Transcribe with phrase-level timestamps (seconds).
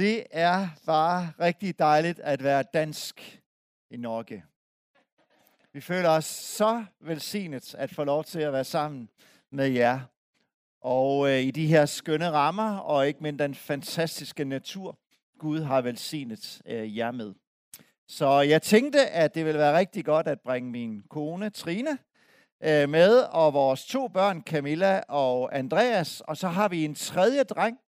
[0.00, 3.40] Det er bare rigtig dejligt at være dansk
[3.90, 4.44] i Norge.
[5.72, 9.08] Vi føler os så velsignet at få lov til at være sammen
[9.50, 10.00] med jer.
[10.80, 14.98] Og øh, i de her skønne rammer, og ikke mindst den fantastiske natur,
[15.38, 17.34] Gud har velsignet øh, jer med.
[18.08, 21.98] Så jeg tænkte, at det ville være rigtig godt at bringe min kone Trine
[22.62, 26.20] øh, med, og vores to børn, Camilla og Andreas.
[26.20, 27.78] Og så har vi en tredje dreng.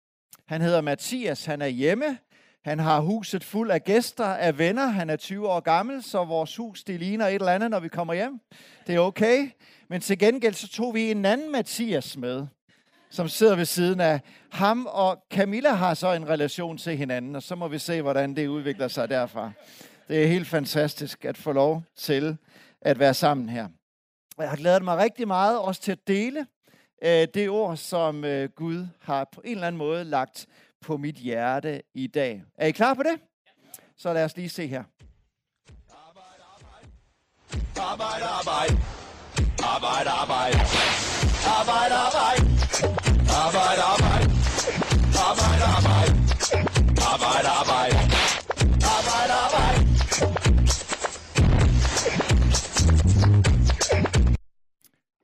[0.47, 2.19] Han hedder Mathias, han er hjemme.
[2.65, 4.87] Han har huset fuld af gæster, af venner.
[4.87, 7.89] Han er 20 år gammel, så vores hus det ligner et eller andet, når vi
[7.89, 8.41] kommer hjem.
[8.87, 9.51] Det er okay.
[9.89, 12.47] Men til gengæld så tog vi en anden Mathias med,
[13.11, 14.87] som sidder ved siden af ham.
[14.87, 18.47] Og Camilla har så en relation til hinanden, og så må vi se, hvordan det
[18.47, 19.53] udvikler sig derfra.
[20.09, 22.37] Det er helt fantastisk at få lov til
[22.81, 23.69] at være sammen her.
[24.39, 26.47] Jeg har glædet mig rigtig meget også til at dele
[27.03, 28.23] det ord, som
[28.57, 30.47] Gud har på en eller anden måde lagt
[30.81, 32.43] på mit hjerte i dag.
[32.57, 33.21] Er I klar på det?
[33.97, 34.85] Så lad os lige se her.
[35.91, 36.83] Arbejde, arbejde.
[37.79, 38.79] Arbejde, arbejde.
[39.65, 40.59] Arbejde, arbejde.
[41.57, 42.43] Arbejde, arbejde.
[43.45, 44.29] Arbejde, arbejde.
[45.29, 46.13] Arbejde, arbejde.
[47.13, 47.97] Arbejde, arbejde.
[48.95, 49.81] Arbejde, arbejde.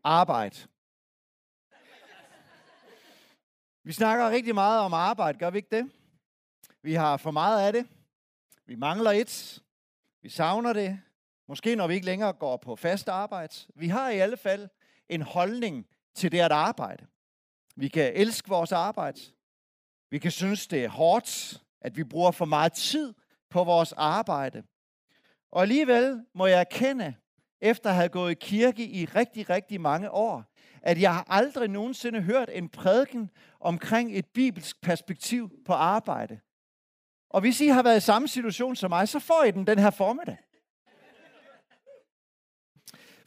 [0.04, 0.56] Arbejde.
[3.88, 5.90] Vi snakker rigtig meget om arbejde, gør vi ikke det?
[6.82, 7.86] Vi har for meget af det.
[8.66, 9.62] Vi mangler et.
[10.22, 11.00] Vi savner det.
[11.46, 13.54] Måske når vi ikke længere går på fast arbejde.
[13.74, 14.68] Vi har i alle fald
[15.08, 17.06] en holdning til det at arbejde.
[17.76, 19.20] Vi kan elske vores arbejde.
[20.10, 23.14] Vi kan synes, det er hårdt, at vi bruger for meget tid
[23.50, 24.62] på vores arbejde.
[25.50, 27.14] Og alligevel må jeg erkende,
[27.60, 30.44] efter at have gået i kirke i rigtig, rigtig mange år,
[30.82, 33.30] at jeg har aldrig nogensinde hørt en prædiken
[33.60, 36.40] omkring et bibelsk perspektiv på arbejde.
[37.30, 39.78] Og hvis I har været i samme situation som mig, så får I den den
[39.78, 40.36] her formiddag.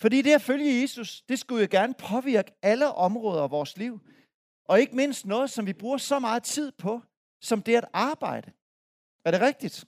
[0.01, 3.99] Fordi det at følge Jesus, det skulle jo gerne påvirke alle områder af vores liv.
[4.65, 7.01] Og ikke mindst noget, som vi bruger så meget tid på,
[7.41, 8.51] som det at arbejde.
[9.25, 9.85] Er det rigtigt?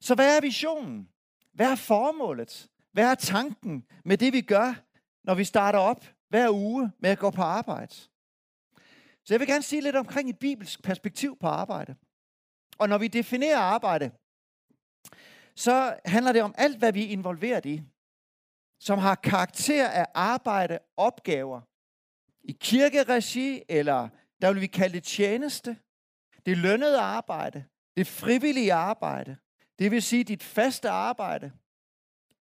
[0.00, 1.08] Så hvad er visionen?
[1.52, 2.68] Hvad er formålet?
[2.92, 4.74] Hvad er tanken med det, vi gør,
[5.26, 7.94] når vi starter op hver uge med at gå på arbejde?
[9.24, 11.96] Så jeg vil gerne sige lidt omkring et bibelsk perspektiv på arbejde.
[12.78, 14.10] Og når vi definerer arbejde,
[15.54, 17.82] så handler det om alt, hvad vi er involveret i,
[18.80, 21.60] som har karakter af arbejde, opgaver,
[22.40, 24.08] i kirkeregi, eller
[24.42, 25.76] der vil vi kalde det tjeneste,
[26.46, 27.64] det lønnede arbejde,
[27.96, 29.36] det frivillige arbejde,
[29.78, 31.52] det vil sige dit faste arbejde,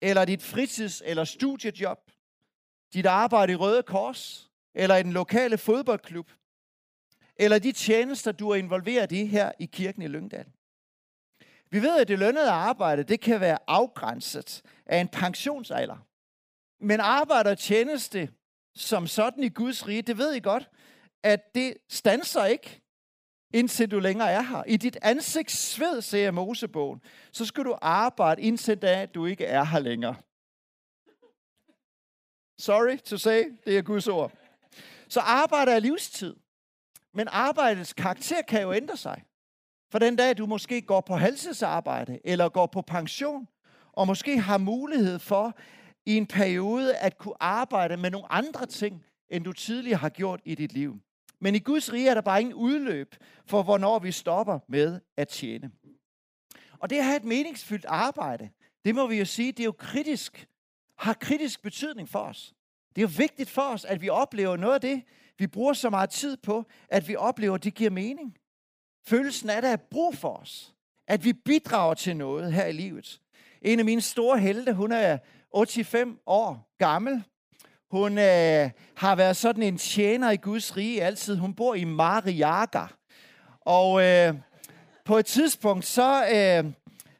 [0.02, 2.12] eller dit fritids- eller studiejob,
[2.94, 6.32] dit arbejde i Røde Kors, eller i den lokale fodboldklub,
[7.36, 10.46] eller de tjenester, du er involveret i her i kirken i Lyngdal.
[11.72, 16.08] Vi ved, at det lønnede arbejde, det kan være afgrænset af en pensionsalder.
[16.80, 18.30] Men arbejde og tjeneste
[18.76, 20.70] som sådan i Guds rige, det ved I godt,
[21.24, 22.82] at det stanser ikke,
[23.54, 24.64] indtil du længere er her.
[24.64, 29.64] I dit ansigts sved, siger Mosebogen, så skal du arbejde indtil da, du ikke er
[29.64, 30.16] her længere.
[32.58, 34.32] Sorry to say, det er Guds ord.
[35.08, 36.36] Så arbejde er livstid.
[37.14, 39.24] Men arbejdets karakter kan jo ændre sig.
[39.92, 43.48] For den dag, du måske går på halvtidsarbejde, eller går på pension,
[43.92, 45.58] og måske har mulighed for
[46.06, 50.42] i en periode at kunne arbejde med nogle andre ting, end du tidligere har gjort
[50.46, 51.00] i dit liv.
[51.40, 53.16] Men i Guds rige er der bare ingen udløb
[53.46, 55.72] for, hvornår vi stopper med at tjene.
[56.80, 58.50] Og det at have et meningsfyldt arbejde,
[58.86, 60.48] det må vi jo sige, det er jo kritisk,
[60.98, 62.54] har kritisk betydning for os.
[62.96, 65.04] Det er jo vigtigt for os, at vi oplever noget af det,
[65.38, 68.38] vi bruger så meget tid på, at vi oplever, at det giver mening.
[69.08, 70.74] Følelsen af, at der er brug for os.
[71.08, 73.22] At vi bidrager til noget her i livet.
[73.62, 75.18] En af mine store helte, hun er
[75.56, 77.24] 85 år gammel.
[77.92, 81.38] Hun øh, har været sådan en tjener i Guds rige altid.
[81.38, 82.86] Hun bor i Mariaga.
[83.62, 84.34] Og øh,
[85.06, 86.72] på et tidspunkt, så, øh,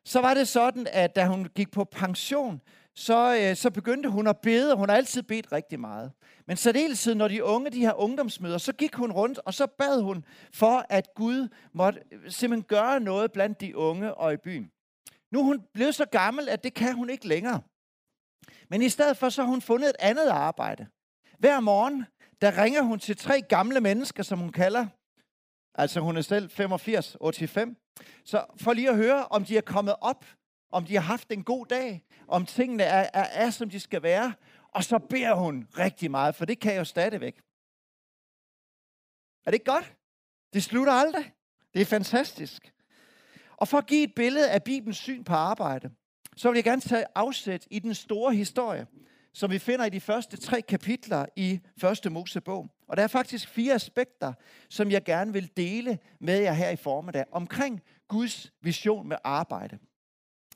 [0.06, 2.62] så var det sådan, at da hun gik på pension,
[2.96, 4.76] så, øh, så begyndte hun at bede.
[4.76, 6.12] Hun har altid bedt rigtig meget.
[6.48, 10.02] Men særdeleshed, når de unge, de her ungdomsmøder, så gik hun rundt, og så bad
[10.02, 14.72] hun for, at Gud måtte øh, simpelthen gøre noget blandt de unge og i byen.
[15.32, 17.62] Nu er hun blevet så gammel, at det kan hun ikke længere.
[18.70, 20.88] Men i stedet for, så har hun fundet et andet arbejde.
[21.40, 22.06] Hver morgen,
[22.42, 24.88] der ringer hun til tre gamle mennesker, som hun kalder.
[25.76, 27.78] Altså hun er selv 85, 85.
[28.26, 30.26] Så for lige at høre, om de er kommet op,
[30.74, 34.04] om de har haft en god dag, om tingene er, er, er som de skal
[34.04, 34.34] være.
[34.72, 37.42] Og så beder hun rigtig meget, for det kan jeg jo stadigvæk.
[39.46, 39.96] Er det ikke godt?
[40.54, 41.34] Det slutter aldrig.
[41.74, 42.74] Det er fantastisk.
[43.58, 45.92] Og for at give et billede af Bibelens syn på arbejde,
[46.36, 48.88] så vil jeg gerne tage afsæt i den store historie,
[49.34, 52.70] som vi finder i de første tre kapitler i første Mosebog.
[52.88, 54.34] Og der er faktisk fire aspekter,
[54.70, 59.80] som jeg gerne vil dele med jer her i formiddag, omkring Guds vision med arbejde.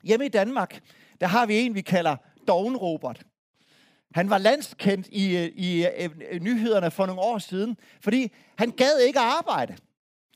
[0.08, 0.80] Hjemme i Danmark,
[1.22, 2.16] der har vi en, vi kalder
[2.48, 3.26] Doven Robert.
[4.16, 5.88] Han var landskendt i, øh, i,
[6.32, 9.78] i nyhederne for nogle år siden, fordi han gad ikke arbejde.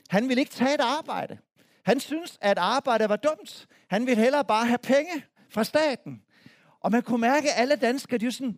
[0.10, 1.38] Han ville ikke tage et arbejde.
[1.86, 3.68] Han synes, at arbejde var dumt.
[3.90, 6.22] Han ville hellere bare have penge fra staten.
[6.80, 8.58] Og man kunne mærke, at alle danskere, de er sådan,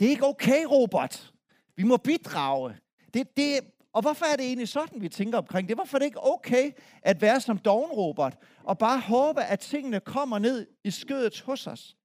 [0.00, 1.32] det er ikke okay, Robert.
[1.76, 2.76] Vi må bidrage.
[3.14, 3.60] Det, det,
[3.92, 5.76] og hvorfor er det egentlig sådan, vi tænker omkring det?
[5.76, 6.72] Hvorfor er det ikke okay
[7.02, 11.66] at være som doven, Robert, og bare håbe, at tingene kommer ned i skødet hos
[11.66, 11.96] os?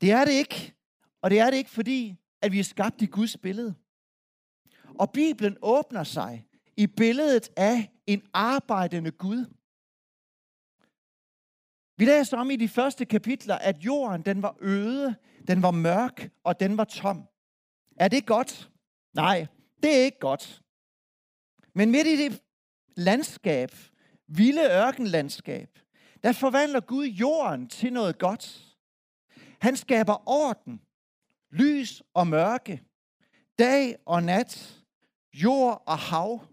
[0.00, 0.74] Det er det ikke.
[1.22, 3.74] Og det er det ikke, fordi at vi er skabt i Guds billede.
[4.98, 6.46] Og Bibelen åbner sig
[6.76, 9.44] i billedet af en arbejdende Gud.
[11.96, 15.14] Vi læser om i de første kapitler, at jorden den var øde,
[15.48, 17.28] den var mørk og den var tom.
[17.96, 18.70] Er det godt?
[19.14, 19.46] Nej,
[19.82, 20.62] det er ikke godt.
[21.74, 22.42] Men midt i det
[22.96, 23.70] landskab,
[24.26, 25.78] vilde ørkenlandskab,
[26.22, 28.76] der forvandler Gud jorden til noget godt.
[29.60, 30.80] Han skaber orden,
[31.50, 32.82] lys og mørke,
[33.58, 34.82] dag og nat,
[35.34, 36.46] jord og hav.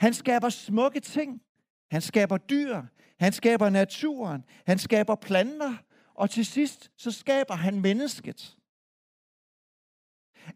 [0.00, 1.42] Han skaber smukke ting.
[1.90, 2.82] Han skaber dyr.
[3.20, 4.44] Han skaber naturen.
[4.66, 5.76] Han skaber planter.
[6.14, 8.56] Og til sidst, så skaber han mennesket.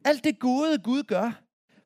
[0.05, 1.43] Alt det gode Gud gør,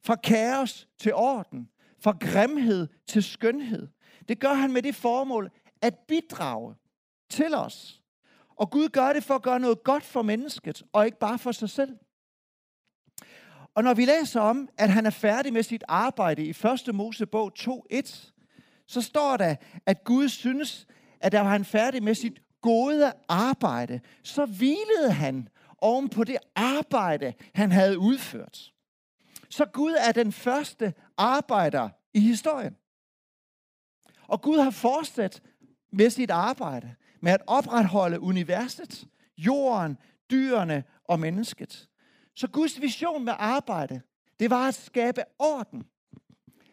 [0.07, 1.69] fra kaos til orden,
[2.01, 3.89] fra grimhed til skønhed,
[4.29, 5.51] det gør han med det formål
[5.83, 6.75] at bidrage
[7.31, 8.03] til os.
[8.57, 11.53] Og Gud gør det for at gøre noget godt for mennesket, og ikke bare for
[11.53, 11.97] sig selv.
[13.75, 16.95] Og når vi læser om, at han er færdig med sit arbejde i 1.
[16.95, 18.33] Mosebog 2.1,
[18.87, 19.57] så står der,
[19.87, 20.87] at Gud synes,
[21.21, 24.01] at da var han færdig med sit gode arbejde.
[24.23, 25.49] Så hvilede han
[25.79, 28.73] oven på det arbejde, han havde udført.
[29.57, 32.77] Så Gud er den første arbejder i historien.
[34.29, 35.43] Og Gud har fortsat
[35.93, 39.09] med sit arbejde med at opretholde universet,
[39.39, 39.99] jorden,
[40.31, 41.89] dyrene og mennesket.
[42.35, 44.01] Så Guds vision med arbejde,
[44.41, 45.85] det var at skabe orden.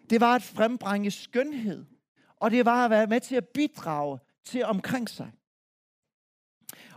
[0.09, 1.85] Det var at frembringe skønhed.
[2.39, 5.31] Og det var at være med til at bidrage til omkring sig.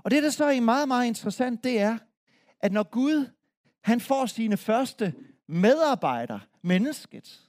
[0.03, 1.99] Og det, der så er meget, meget interessant, det er,
[2.61, 3.31] at når Gud
[3.83, 5.15] han får sine første
[5.49, 7.41] medarbejder, mennesket,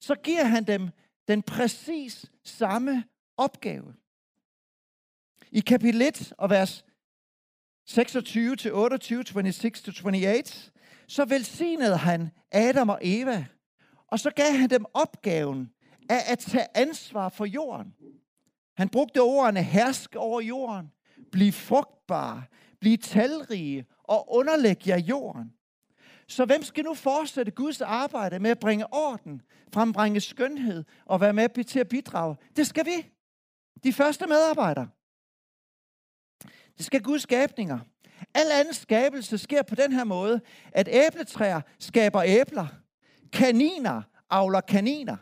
[0.00, 0.90] så giver han dem
[1.28, 3.04] den præcis samme
[3.36, 3.94] opgave.
[5.50, 6.84] I kapitel 1 og vers
[7.86, 10.44] 26 til 28, 26 til 28,
[11.08, 13.46] så velsignede han Adam og Eva,
[14.06, 15.72] og så gav han dem opgaven
[16.08, 17.94] af at tage ansvar for jorden.
[18.76, 20.92] Han brugte ordene hersk over jorden,
[21.32, 22.48] bliv frugtbar,
[22.80, 25.53] bliv talrige og underlæg jer jorden.
[26.28, 29.42] Så hvem skal nu fortsætte Guds arbejde med at bringe orden,
[29.74, 32.36] frembringe skønhed og være med til at bidrage?
[32.56, 33.10] Det skal vi.
[33.84, 34.88] De første medarbejdere.
[36.78, 37.78] Det skal Guds skabninger.
[38.34, 40.40] Al anden skabelse sker på den her måde,
[40.72, 42.66] at æbletræer skaber æbler.
[43.32, 45.16] Kaniner avler kaniner.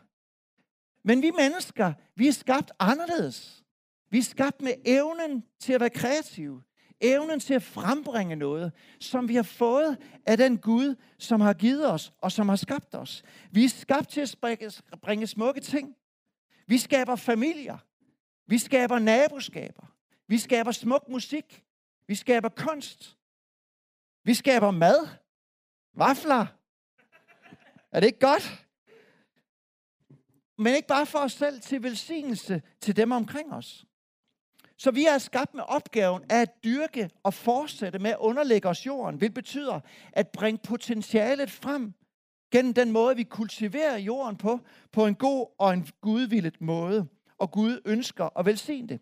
[1.05, 3.65] Men vi mennesker, vi er skabt anderledes.
[4.11, 6.63] Vi er skabt med evnen til at være kreative.
[7.03, 11.91] Evnen til at frembringe noget, som vi har fået af den Gud, som har givet
[11.93, 13.23] os og som har skabt os.
[13.51, 14.21] Vi er skabt til
[14.93, 15.97] at bringe smukke ting.
[16.67, 17.79] Vi skaber familier.
[18.47, 19.95] Vi skaber naboskaber.
[20.29, 21.65] Vi skaber smuk musik.
[22.07, 23.19] Vi skaber kunst.
[24.25, 25.09] Vi skaber mad.
[25.95, 26.47] Vafler.
[27.93, 28.67] Er det ikke godt?
[30.59, 33.85] Men ikke bare for os selv, til velsignelse til dem omkring os.
[34.83, 38.87] Så vi er skabt med opgaven af at dyrke og fortsætte med at underlægge os
[38.87, 39.81] jorden, hvilket betyder
[40.13, 41.93] at bringe potentialet frem
[42.53, 44.61] gennem den måde, vi kultiverer jorden på,
[44.93, 47.07] på en god og en gudvillet måde.
[47.39, 49.01] Og Gud ønsker at velsigne det.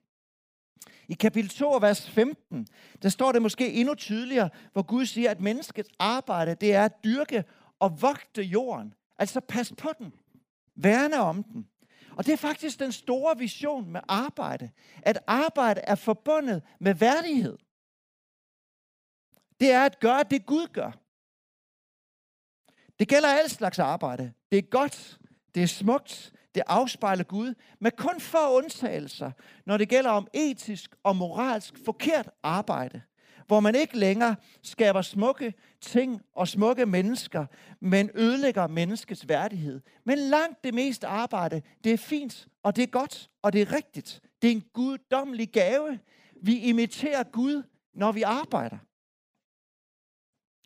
[1.09, 2.67] I kapitel 2, vers 15,
[3.03, 7.05] der står det måske endnu tydeligere, hvor Gud siger, at menneskets arbejde, det er at
[7.05, 7.45] dyrke
[7.79, 8.95] og vogte jorden.
[9.19, 10.13] Altså pas på den.
[10.77, 11.67] Værne om den.
[12.21, 14.71] Og det er faktisk den store vision med arbejde.
[15.03, 17.59] At arbejde er forbundet med værdighed.
[19.61, 20.91] Det er at gøre det, Gud gør.
[22.99, 24.33] Det gælder alle slags arbejde.
[24.51, 25.19] Det er godt,
[25.55, 29.33] det er smukt, det afspejler Gud, men kun få undtagelser,
[29.67, 33.03] når det gælder om etisk og moralsk forkert arbejde,
[33.51, 37.47] hvor man ikke længere skaber smukke ting og smukke mennesker,
[37.81, 39.81] men ødelægger menneskets værdighed.
[40.05, 43.73] Men langt det meste arbejde, det er fint, og det er godt, og det er
[43.73, 44.21] rigtigt.
[44.43, 45.99] Det er en guddommelig gave.
[46.43, 47.63] Vi imiterer Gud,
[47.95, 48.79] når vi arbejder.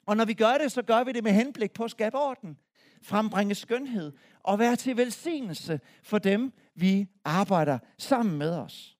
[0.06, 2.58] Og når vi gør det, så gør vi det med henblik på at skabe orden,
[3.02, 4.12] frembringe skønhed
[4.42, 8.93] og være til velsignelse for dem, vi arbejder sammen med os.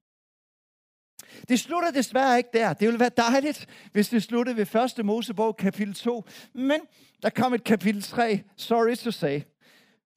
[1.49, 2.73] Det slutter desværre ikke der.
[2.73, 5.05] Det ville være dejligt, hvis det sluttede ved 1.
[5.05, 6.25] Mosebog kapitel 2.
[6.53, 6.81] Men
[7.23, 9.41] der kom et kapitel 3, sorry to say.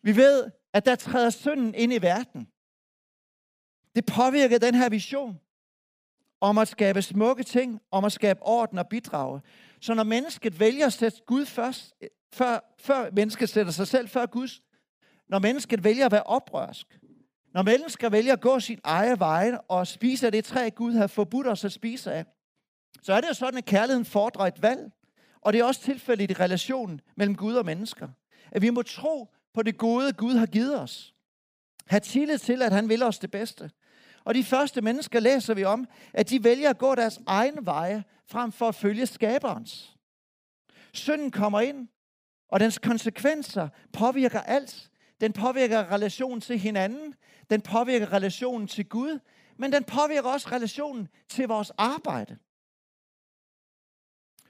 [0.04, 2.48] Vi ved, at der træder synden ind i verden.
[3.96, 5.40] Det påvirker den her vision
[6.42, 9.42] om at skabe smukke ting, om at skabe orden og bidrage.
[9.82, 11.94] Så når mennesket vælger at sætte Gud først,
[12.34, 14.62] før, før mennesket sætter sig selv før Guds,
[15.30, 17.00] når mennesket vælger at være oprørsk,
[17.58, 21.08] når mennesker vælger at gå sin egen vej og spise af det træ, Gud har
[21.08, 22.26] forbudt os at spise af,
[23.02, 24.92] så er det jo sådan, at kærligheden fordrer et valg.
[25.42, 28.08] Og det er også tilfældet i relationen mellem Gud og mennesker.
[28.52, 31.14] At vi må tro på det gode, Gud har givet os.
[31.88, 33.72] Ha' tillid til, at han vil os det bedste.
[34.24, 38.04] Og de første mennesker læser vi om, at de vælger at gå deres egne veje,
[38.28, 39.98] frem for at følge skaberens.
[40.94, 41.88] Synden kommer ind,
[42.50, 44.90] og dens konsekvenser påvirker alt.
[45.22, 47.14] Den påvirker relationen til hinanden,
[47.50, 49.20] den påvirker relationen til Gud,
[49.58, 52.38] men den påvirker også relationen til vores arbejde.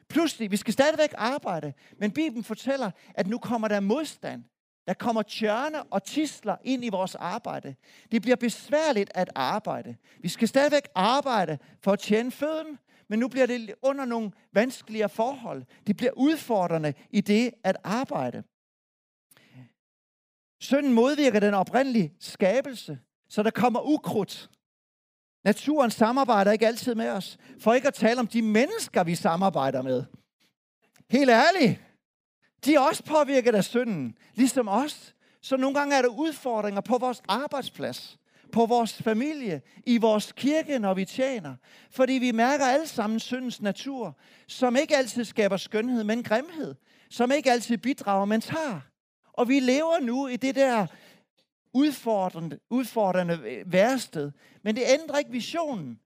[0.09, 4.43] Pludselig, vi skal stadigvæk arbejde, men Bibelen fortæller, at nu kommer der modstand.
[4.87, 7.75] Der kommer tjørne og tisler ind i vores arbejde.
[8.11, 9.95] Det bliver besværligt at arbejde.
[10.19, 15.09] Vi skal stadigvæk arbejde for at tjene føden, men nu bliver det under nogle vanskeligere
[15.09, 15.63] forhold.
[15.87, 18.43] Det bliver udfordrende i det at arbejde.
[20.59, 22.99] Synden modvirker den oprindelige skabelse,
[23.29, 24.49] så der kommer ukrudt.
[25.43, 29.81] Naturen samarbejder ikke altid med os, for ikke at tale om de mennesker, vi samarbejder
[29.81, 30.03] med.
[31.09, 31.81] Helt ærligt,
[32.65, 35.13] de er også påvirket af synden, ligesom os.
[35.41, 38.17] Så nogle gange er der udfordringer på vores arbejdsplads,
[38.51, 41.55] på vores familie, i vores kirke, når vi tjener.
[41.91, 46.75] Fordi vi mærker alle sammen syndens natur, som ikke altid skaber skønhed, men grimhed.
[47.09, 48.81] Som ikke altid bidrager, men tager.
[49.37, 50.87] Og vi lever nu i det der
[51.73, 54.31] udfordrende, udfordrende øh, værsted.
[54.63, 55.99] Men det ændrer ikke visionen.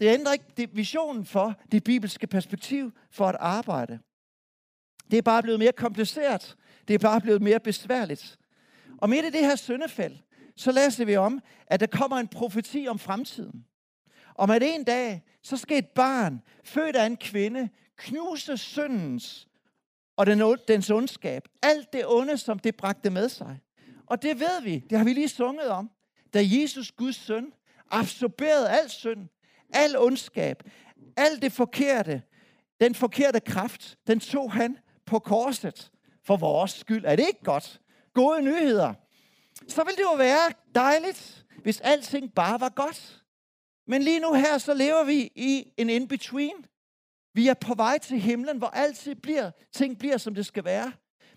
[0.00, 3.98] Det ændrer ikke det, visionen for det bibelske perspektiv for at arbejde.
[5.10, 6.56] Det er bare blevet mere kompliceret.
[6.88, 8.38] Det er bare blevet mere besværligt.
[8.98, 10.16] Og midt i det her syndefald,
[10.56, 13.66] så læser vi om, at der kommer en profeti om fremtiden.
[14.34, 19.48] Om at en dag, så skal et barn, født af en kvinde, knuse syndens
[20.16, 21.48] og den, dens ondskab.
[21.62, 23.60] Alt det onde, som det bragte med sig.
[24.06, 25.90] Og det ved vi, det har vi lige sunget om.
[26.34, 27.52] Da Jesus, Guds søn,
[27.90, 29.28] absorberede al synd,
[29.74, 30.62] al ondskab,
[31.16, 32.22] alt det forkerte,
[32.80, 35.90] den forkerte kraft, den tog han på korset
[36.24, 37.04] for vores skyld.
[37.04, 37.80] Er det ikke godt?
[38.14, 38.94] Gode nyheder.
[39.68, 43.24] Så ville det jo være dejligt, hvis alting bare var godt.
[43.86, 46.66] Men lige nu her, så lever vi i en in-between.
[47.36, 50.92] Vi er på vej til himlen, hvor altid bliver, ting bliver, som det skal være.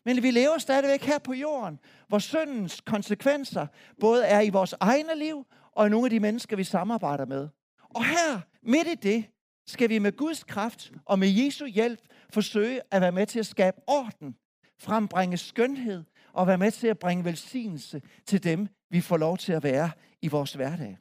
[0.05, 3.67] Men vi lever stadigvæk her på jorden, hvor syndens konsekvenser
[3.99, 7.49] både er i vores egne liv og i nogle af de mennesker, vi samarbejder med.
[7.83, 9.25] Og her, midt i det,
[9.67, 13.45] skal vi med Guds kraft og med Jesu hjælp forsøge at være med til at
[13.45, 14.35] skabe orden,
[14.79, 16.03] frembringe skønhed
[16.33, 19.91] og være med til at bringe velsignelse til dem, vi får lov til at være
[20.21, 20.97] i vores hverdag.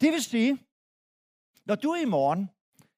[0.00, 0.58] Det vil sige,
[1.66, 2.50] når du i morgen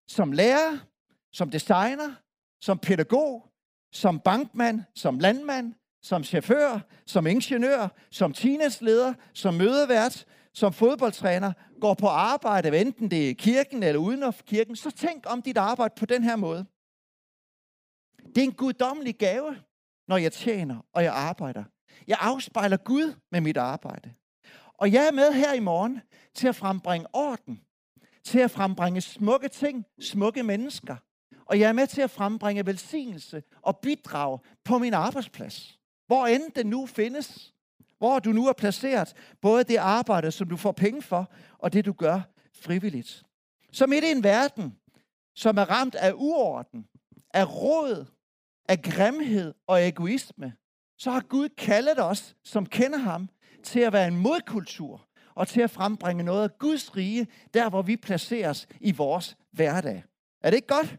[0.08, 0.89] som lærer,
[1.32, 2.14] som designer,
[2.60, 3.50] som pædagog,
[3.92, 11.94] som bankmand, som landmand, som chauffør, som ingeniør, som teenageleder, som mødevært, som fodboldtræner, går
[11.94, 15.94] på arbejde, enten det er kirken eller uden for kirken, så tænk om dit arbejde
[15.96, 16.66] på den her måde.
[18.26, 19.56] Det er en guddommelig gave,
[20.08, 21.64] når jeg tjener og jeg arbejder.
[22.06, 24.14] Jeg afspejler Gud med mit arbejde.
[24.74, 26.00] Og jeg er med her i morgen
[26.34, 27.60] til at frembringe orden,
[28.24, 30.96] til at frembringe smukke ting, smukke mennesker,
[31.50, 35.78] og jeg er med til at frembringe velsignelse og bidrag på min arbejdsplads.
[36.06, 37.54] Hvor end den nu findes.
[37.98, 39.14] Hvor du nu er placeret.
[39.40, 42.20] Både det arbejde, som du får penge for, og det du gør
[42.62, 43.22] frivilligt.
[43.72, 44.76] Så midt i en verden,
[45.34, 46.86] som er ramt af uorden,
[47.34, 48.06] af råd,
[48.68, 50.52] af grimhed og egoisme,
[50.98, 53.28] så har Gud kaldet os, som kender ham,
[53.62, 57.82] til at være en modkultur og til at frembringe noget af Guds rige, der hvor
[57.82, 60.04] vi placeres i vores hverdag.
[60.42, 60.98] Er det ikke godt?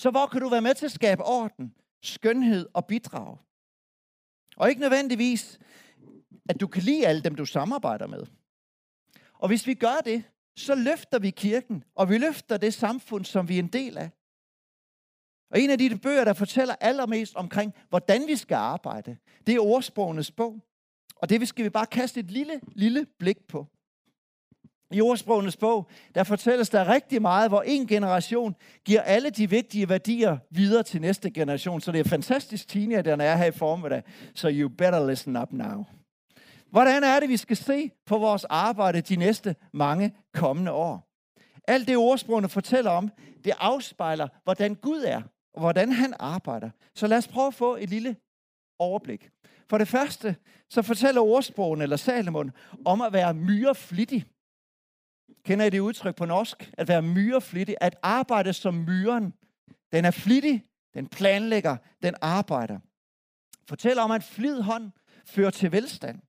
[0.00, 3.36] Så hvor kan du være med til at skabe orden, skønhed og bidrag?
[4.56, 5.58] Og ikke nødvendigvis,
[6.48, 8.26] at du kan lide alle dem, du samarbejder med.
[9.34, 10.24] Og hvis vi gør det,
[10.56, 14.10] så løfter vi kirken, og vi løfter det samfund, som vi er en del af.
[15.50, 19.16] Og en af de bøger, der fortæller allermest omkring, hvordan vi skal arbejde,
[19.46, 20.60] det er ordsprogenes bog.
[21.16, 23.66] Og det skal vi bare kaste et lille, lille blik på.
[24.92, 29.88] I ordsprogenes bog, der fortælles der rigtig meget, hvor en generation giver alle de vigtige
[29.88, 31.80] værdier videre til næste generation.
[31.80, 34.02] Så det er fantastisk, Tina, at den er her i formiddag.
[34.34, 35.84] Så you better listen up now.
[36.70, 41.06] Hvordan er det, vi skal se på vores arbejde de næste mange kommende år?
[41.68, 43.10] Alt det ordsprogene fortæller om,
[43.44, 45.22] det afspejler, hvordan Gud er,
[45.54, 46.70] og hvordan han arbejder.
[46.94, 48.16] Så lad os prøve at få et lille
[48.78, 49.28] overblik.
[49.70, 50.36] For det første,
[50.70, 52.50] så fortæller ordsprogene, eller Salomon
[52.84, 54.24] om at være myreflittig.
[55.44, 56.72] Kender I det udtryk på norsk?
[56.78, 57.76] At være myreflittig.
[57.80, 59.34] At arbejde som myren.
[59.92, 62.78] Den er flittig, den planlægger, den arbejder.
[63.68, 64.92] Fortæller om, at flid hånd
[65.26, 66.20] fører til velstand.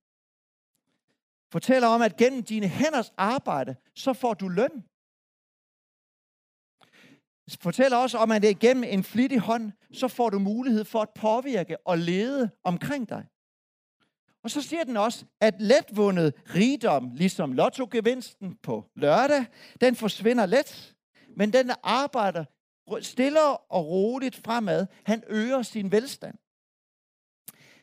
[1.51, 4.84] Fortæller om, at gennem dine hænders arbejde, så får du løn.
[7.62, 11.10] Fortæller også om, at det gennem en flittig hånd, så får du mulighed for at
[11.15, 13.27] påvirke og lede omkring dig.
[14.43, 19.45] Og så siger den også, at letvundet rigdom, ligesom lottogevinsten på lørdag,
[19.81, 20.95] den forsvinder let,
[21.38, 22.45] men den arbejder
[23.01, 24.88] stille og roligt fremad.
[25.03, 26.36] Han øger sin velstand.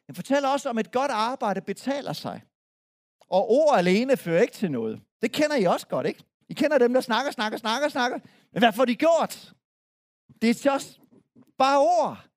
[0.06, 2.42] Den fortæller også om, at et godt arbejde betaler sig.
[3.20, 5.00] Og ord alene fører ikke til noget.
[5.22, 6.24] Det kender I også godt, ikke?
[6.48, 8.18] I kender dem, der snakker, snakker, snakker, snakker.
[8.52, 9.52] Men hvad får de gjort?
[10.42, 11.00] Det er just
[11.58, 12.27] bare ord.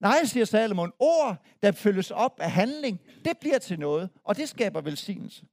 [0.00, 4.48] Nej, siger Salomon, ord, der følges op af handling, det bliver til noget, og det
[4.48, 5.46] skaber velsignelse.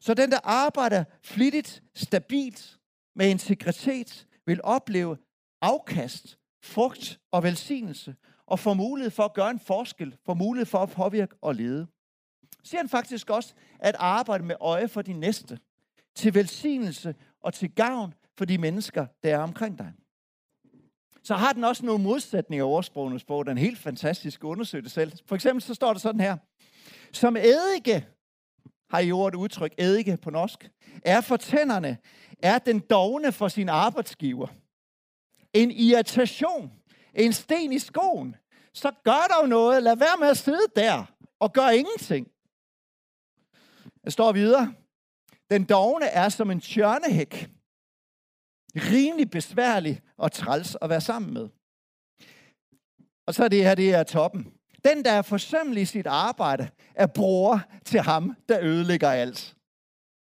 [0.00, 2.78] Så den, der arbejder flittigt, stabilt,
[3.14, 5.16] med integritet, vil opleve
[5.60, 8.14] afkast, frugt og velsignelse,
[8.46, 11.86] og få mulighed for at gøre en forskel, få mulighed for at påvirke og lede.
[12.52, 15.58] Så siger han faktisk også, at arbejde med øje for de næste,
[16.14, 19.92] til velsignelse og til gavn for de mennesker, der er omkring dig
[21.22, 23.46] så har den også nogle modsætninger i ordsprogenes sprog.
[23.46, 25.12] Den er helt fantastisk undersøge det selv.
[25.26, 26.36] For eksempel så står det sådan her.
[27.12, 28.06] Som eddike,
[28.90, 30.70] har I ordet udtryk, eddike på norsk,
[31.04, 31.98] er for tænderne,
[32.38, 34.46] er den dogne for sin arbejdsgiver.
[35.52, 36.72] En irritation,
[37.14, 38.36] en sten i skoen.
[38.74, 39.82] Så gør dog noget.
[39.82, 41.04] Lad være med at sidde der
[41.40, 42.28] og gør ingenting.
[44.04, 44.74] Jeg står videre.
[45.50, 47.50] Den dogne er som en tjørnehæk,
[48.76, 51.48] rimelig besværlig og træls at være sammen med.
[53.26, 54.52] Og så er det her, det er toppen.
[54.84, 59.56] Den, der er forsømmelig i sit arbejde, er bror til ham, der ødelægger alt.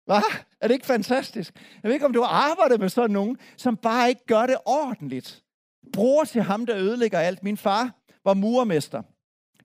[0.07, 0.23] Hvad?
[0.61, 1.55] Er det ikke fantastisk?
[1.83, 4.57] Jeg ved ikke, om du har arbejdet med sådan nogen, som bare ikke gør det
[4.67, 5.43] ordentligt.
[5.93, 7.43] Bror til ham, der ødelægger alt.
[7.43, 7.91] Min far
[8.25, 9.03] var murmester.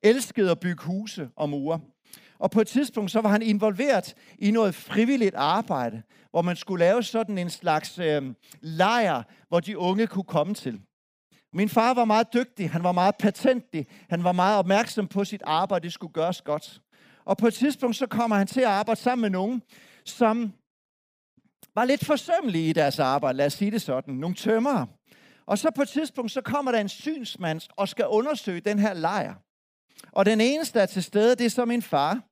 [0.03, 1.79] Elskede at bygge huse og mure.
[2.39, 6.85] Og på et tidspunkt, så var han involveret i noget frivilligt arbejde, hvor man skulle
[6.85, 10.81] lave sådan en slags øh, lejr, hvor de unge kunne komme til.
[11.53, 15.41] Min far var meget dygtig, han var meget patentlig, han var meget opmærksom på sit
[15.45, 16.81] arbejde, det skulle gøres godt.
[17.25, 19.61] Og på et tidspunkt, så kommer han til at arbejde sammen med nogen,
[20.05, 20.53] som
[21.75, 24.87] var lidt forsømmelige i deres arbejde, lad os sige det sådan, nogle tømmere.
[25.45, 28.93] Og så på et tidspunkt, så kommer der en synsmand og skal undersøge den her
[28.93, 29.35] lejr.
[30.11, 32.28] Og den eneste, der er til stede, det er så min far.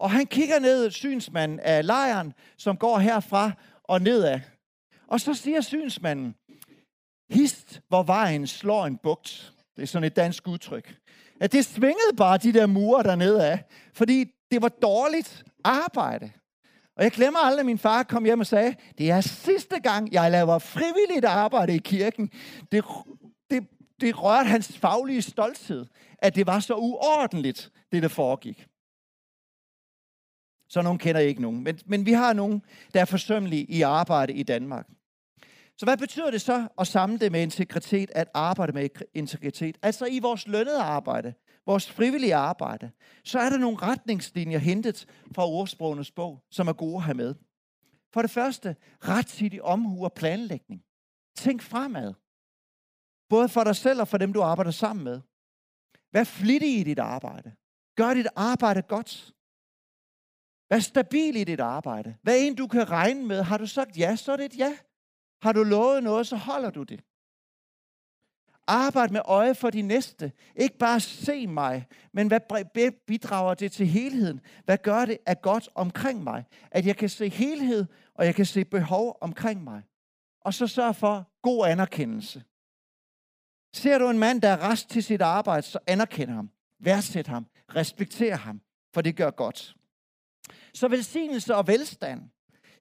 [0.00, 3.52] Og han kigger ned synsmanden af lejren, som går herfra
[3.84, 4.40] og nedad.
[5.06, 6.34] Og så siger synsmanden,
[7.30, 9.52] hist, hvor vejen slår en bugt.
[9.76, 10.96] Det er sådan et dansk udtryk.
[11.40, 16.30] At det svingede bare de der mure dernede af, fordi det var dårligt arbejde.
[16.96, 20.12] Og jeg glemmer aldrig, at min far kom hjem og sagde, det er sidste gang,
[20.12, 22.30] jeg laver frivilligt arbejde i kirken.
[22.72, 22.84] Det,
[23.50, 23.66] det,
[24.00, 25.86] det rørte hans faglige stolthed,
[26.18, 28.66] at det var så uordentligt, det der foregik.
[30.68, 31.64] Så nogen kender ikke nogen.
[31.64, 32.62] Men, men vi har nogen,
[32.94, 34.88] der er forsømmelige i arbejde i Danmark.
[35.76, 39.78] Så hvad betyder det så at samle det med integritet, at arbejde med integritet?
[39.82, 41.34] Altså i vores lønnede arbejde,
[41.66, 42.90] vores frivillige arbejde,
[43.24, 47.34] så er der nogle retningslinjer hentet fra ordsprogenes bog, som er gode at have med.
[48.12, 50.82] For det første, rettidig omhu og planlægning.
[51.36, 52.14] Tænk fremad.
[53.28, 55.20] Både for dig selv og for dem, du arbejder sammen med.
[56.12, 57.52] Vær flittig i dit arbejde.
[57.96, 59.34] Gør dit arbejde godt.
[60.70, 62.16] Vær stabil i dit arbejde.
[62.22, 63.42] Hvad en, du kan regne med.
[63.42, 64.76] Har du sagt ja, så er det et ja.
[65.42, 67.04] Har du lovet noget, så holder du det.
[68.66, 70.32] Arbejd med øje for de næste.
[70.56, 74.40] Ikke bare se mig, men hvad bidrager det til helheden?
[74.64, 76.44] Hvad gør det af godt omkring mig?
[76.70, 79.82] At jeg kan se helhed, og jeg kan se behov omkring mig.
[80.40, 82.44] Og så sørg for god anerkendelse.
[83.74, 86.50] Ser du en mand, der er rest til sit arbejde, så anerkend ham.
[86.80, 87.46] Værdsæt ham.
[87.74, 88.60] Respekter ham,
[88.94, 89.77] for det gør godt.
[90.74, 92.22] Så velsignelse og velstand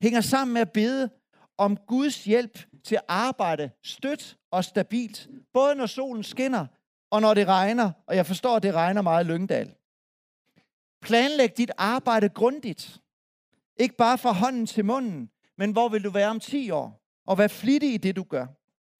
[0.01, 1.09] hænger sammen med at bede
[1.57, 6.65] om Guds hjælp til at arbejde stødt og stabilt, både når solen skinner
[7.11, 9.73] og når det regner, og jeg forstår, at det regner meget i Lyngdal.
[11.01, 13.01] Planlæg dit arbejde grundigt.
[13.77, 17.01] Ikke bare fra hånden til munden, men hvor vil du være om 10 år?
[17.25, 18.45] Og vær flittig i det, du gør.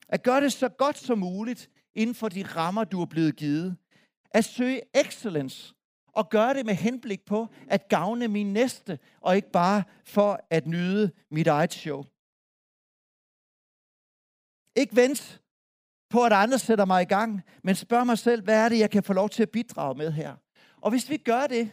[0.10, 3.78] At gøre det så godt som muligt inden for de rammer, du er blevet givet.
[4.32, 5.74] At søge excellence
[6.18, 10.68] og gøre det med henblik på at gavne min næste, og ikke bare for at
[10.68, 12.04] nyde mit eget show.
[14.76, 15.42] Ikke vent
[16.10, 18.90] på, at andre sætter mig i gang, men spørg mig selv, hvad er det, jeg
[18.90, 20.36] kan få lov til at bidrage med her?
[20.82, 21.72] Og hvis vi gør det,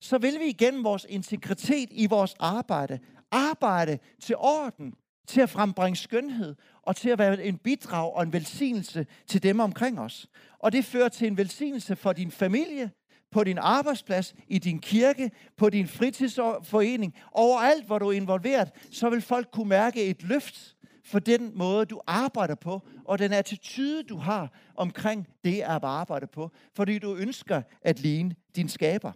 [0.00, 2.98] så vil vi igennem vores integritet i vores arbejde,
[3.30, 4.94] arbejde til orden,
[5.26, 9.60] til at frembringe skønhed, og til at være en bidrag og en velsignelse til dem
[9.60, 10.26] omkring os.
[10.58, 12.90] Og det fører til en velsignelse for din familie,
[13.34, 19.10] på din arbejdsplads, i din kirke, på din fritidsforening, overalt hvor du er involveret, så
[19.10, 24.02] vil folk kunne mærke et løft for den måde, du arbejder på, og den attitude,
[24.02, 29.12] du har omkring det at arbejde på, fordi du ønsker at ligne din skaber.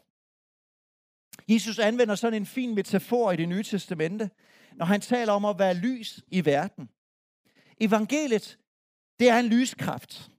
[1.49, 4.31] Jesus anvender sådan en fin metafor i det nye testamente,
[4.77, 6.89] når han taler om at være lys i verden.
[7.81, 8.59] Evangeliet,
[9.19, 10.31] det er en lyskraft.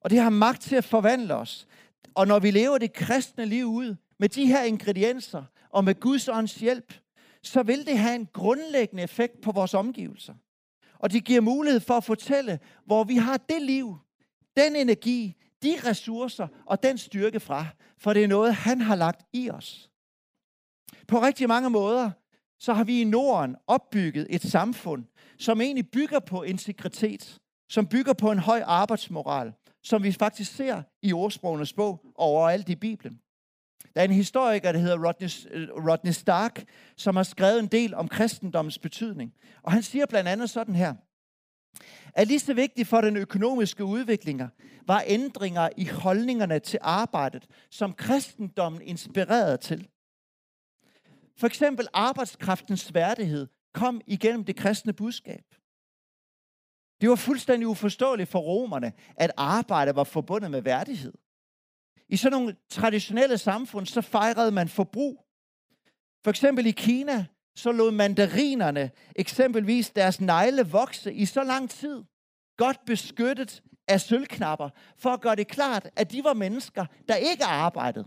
[0.00, 1.66] Og det har magt til at forvandle os.
[2.14, 6.28] Og når vi lever det kristne liv ud med de her ingredienser og med Guds
[6.28, 6.94] ånds hjælp,
[7.42, 10.34] så vil det have en grundlæggende effekt på vores omgivelser.
[10.98, 13.98] Og det giver mulighed for at fortælle, hvor vi har det liv,
[14.56, 17.66] den energi, de ressourcer og den styrke fra.
[17.98, 19.90] For det er noget, han har lagt i os.
[21.08, 22.10] På rigtig mange måder,
[22.58, 25.04] så har vi i Norden opbygget et samfund,
[25.38, 30.82] som egentlig bygger på integritet, som bygger på en høj arbejdsmoral, som vi faktisk ser
[31.02, 33.20] i ordsprogenes bog overalt i Bibelen.
[33.94, 36.64] Der er en historiker, der hedder Rodney, øh, Rodney Stark,
[36.96, 39.34] som har skrevet en del om kristendommens betydning.
[39.62, 40.94] Og han siger blandt andet sådan her,
[42.14, 44.42] at lige så vigtigt for den økonomiske udvikling
[44.86, 49.88] var ændringer i holdningerne til arbejdet, som kristendommen inspirerede til.
[51.36, 55.44] For eksempel arbejdskraftens værdighed kom igennem det kristne budskab.
[57.00, 61.12] Det var fuldstændig uforståeligt for romerne, at arbejde var forbundet med værdighed.
[62.08, 65.26] I sådan nogle traditionelle samfund, så fejrede man forbrug.
[66.24, 72.04] For eksempel i Kina, så lod mandarinerne eksempelvis deres negle vokse i så lang tid,
[72.56, 77.44] godt beskyttet af sølvknapper, for at gøre det klart, at de var mennesker, der ikke
[77.44, 78.06] arbejdede.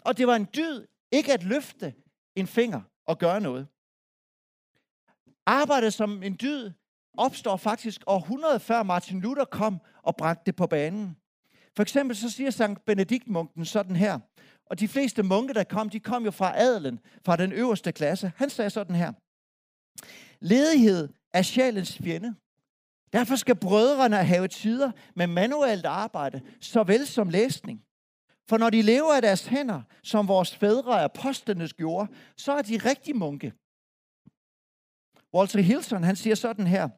[0.00, 1.94] Og det var en dyd ikke at løfte
[2.36, 3.66] en finger og gøre noget.
[5.46, 6.72] Arbejde som en dyd
[7.16, 11.16] opstår faktisk århundrede før Martin Luther kom og bragte det på banen.
[11.76, 14.18] For eksempel så siger Sankt Benediktmunken sådan her,
[14.66, 18.32] og de fleste munke, der kom, de kom jo fra adelen, fra den øverste klasse.
[18.36, 19.12] Han sagde sådan her.
[20.40, 22.34] Ledighed er sjælens fjende.
[23.12, 27.84] Derfor skal brødrene have tider med manuelt arbejde, såvel som læsning.
[28.48, 32.76] For når de lever af deres hænder, som vores fædre apostlenes gjorde, så er de
[32.76, 33.52] rigtig munke.
[35.34, 36.88] Walter Hilton, han siger sådan her,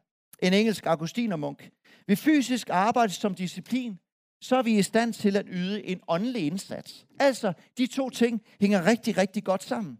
[0.43, 1.69] en engelsk augustinermunk.
[2.07, 3.99] Ved fysisk arbejde som disciplin,
[4.41, 7.05] så er vi i stand til at yde en åndelig indsats.
[7.19, 9.99] Altså, de to ting hænger rigtig, rigtig godt sammen.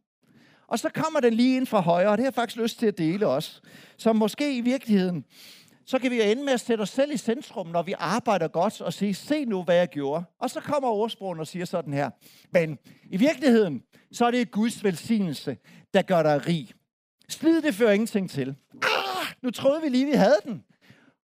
[0.67, 2.85] Og så kommer den lige ind fra højre, og det har jeg faktisk lyst til
[2.85, 3.61] at dele også.
[3.97, 5.25] Så måske i virkeligheden,
[5.85, 8.81] så kan vi ende med at sætte os selv i centrum, når vi arbejder godt,
[8.81, 10.25] og sige, se nu, hvad jeg gjorde.
[10.39, 12.09] Og så kommer ordsprogen og siger sådan her.
[12.51, 12.77] Men
[13.09, 15.57] i virkeligheden, så er det Guds velsignelse,
[15.93, 16.71] der gør dig rig.
[17.29, 18.55] Slid det fører ingenting til.
[19.41, 20.63] Nu troede vi lige, vi havde den.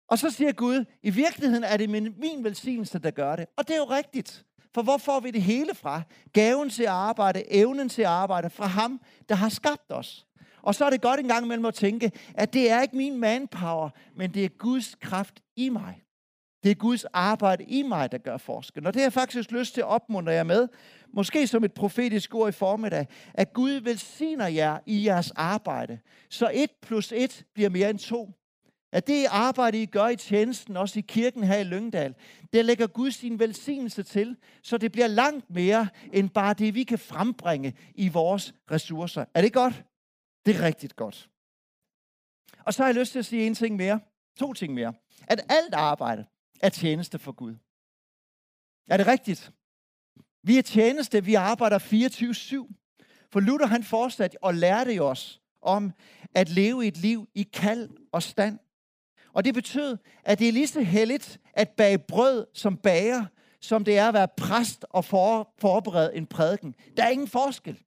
[0.08, 3.46] Og så siger Gud, i virkeligheden er det min, min velsignelse, der gør det.
[3.56, 4.44] Og det er jo rigtigt.
[4.74, 6.02] For hvor får vi det hele fra?
[6.32, 10.26] Gaven til at arbejde, evnen til at arbejde fra ham, der har skabt os.
[10.62, 13.16] Og så er det godt en gang imellem at tænke, at det er ikke min
[13.16, 16.02] manpower, men det er Guds kraft i mig.
[16.62, 18.86] Det er Guds arbejde i mig, der gør forskel.
[18.86, 20.68] Og det har jeg faktisk lyst til at opmuntre jer med,
[21.12, 25.98] måske som et profetisk ord i formiddag, at Gud velsigner jer i jeres arbejde,
[26.30, 28.30] så et plus et bliver mere end to.
[28.92, 32.14] At det arbejde, I gør i tjenesten, også i kirken her i Lyngdal,
[32.52, 36.84] det lægger Gud sin velsignelse til, så det bliver langt mere end bare det, vi
[36.84, 39.24] kan frembringe i vores ressourcer.
[39.34, 39.84] Er det godt?
[40.46, 41.28] Det er rigtigt godt.
[42.64, 44.00] Og så har jeg lyst til at sige en ting mere.
[44.38, 44.92] To ting mere.
[45.28, 46.24] At alt arbejde
[46.60, 47.54] er tjeneste for Gud.
[48.88, 49.52] Er det rigtigt?
[50.42, 52.74] Vi er tjeneste, vi arbejder 24-7.
[53.32, 55.92] For Luther han fortsatte og lærte os om
[56.34, 58.58] at leve et liv i kald og stand.
[59.32, 63.24] Og det betød, at det er lige så heldigt at bage brød som bager,
[63.60, 66.74] som det er at være præst og for, forberede en prædiken.
[66.96, 67.82] Der er ingen forskel.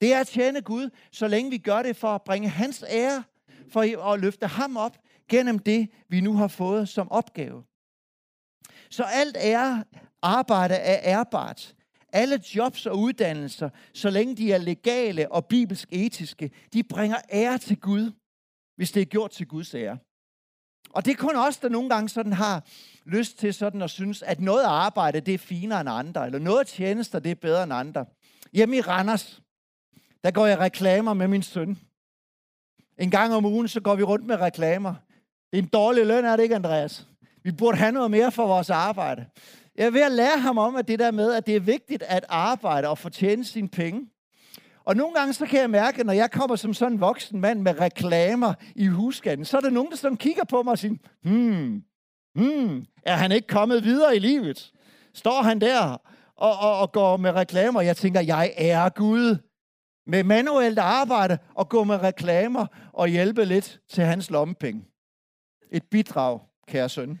[0.00, 3.24] Det er at tjene Gud, så længe vi gør det for at bringe hans ære,
[3.68, 7.64] for at løfte ham op gennem det, vi nu har fået som opgave.
[8.94, 9.82] Så alt er
[10.22, 11.74] arbejde er ærbart.
[12.12, 17.58] Alle jobs og uddannelser, så længe de er legale og bibelsk etiske, de bringer ære
[17.58, 18.12] til Gud,
[18.76, 19.98] hvis det er gjort til Guds ære.
[20.90, 22.64] Og det er kun os, der nogle gange sådan har
[23.04, 26.66] lyst til sådan at synes, at noget arbejde, det er finere end andre, eller noget
[26.66, 28.06] tjenester, det er bedre end andre.
[28.52, 29.42] Hjemme i Randers,
[30.24, 31.78] der går jeg reklamer med min søn.
[32.98, 34.94] En gang om ugen, så går vi rundt med reklamer.
[35.52, 37.06] Det er en dårlig løn, er det ikke, Andreas?
[37.44, 39.26] Vi burde have noget mere for vores arbejde.
[39.76, 42.02] Jeg er ved at lære ham om, at det der med, at det er vigtigt
[42.02, 44.08] at arbejde og fortjene sine penge.
[44.84, 47.60] Og nogle gange så kan jeg mærke, når jeg kommer som sådan en voksen mand
[47.60, 50.94] med reklamer i husgaden, så er der nogen, der sådan kigger på mig og siger,
[51.22, 51.82] hmm,
[52.34, 54.72] hmm, er han ikke kommet videre i livet?
[55.14, 55.80] Står han der
[56.36, 57.80] og, og, og går med reklamer?
[57.80, 59.36] Jeg tænker, jeg er Gud.
[60.06, 64.84] Med manuelt arbejde og gå med reklamer og hjælpe lidt til hans lommepenge.
[65.70, 67.20] Et bidrag, kære søn.